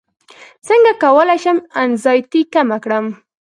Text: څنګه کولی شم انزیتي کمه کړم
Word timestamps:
څنګه 0.67 0.91
کولی 1.03 1.37
شم 1.43 1.57
انزیتي 1.81 2.41
کمه 2.53 2.77
کړم 2.83 3.05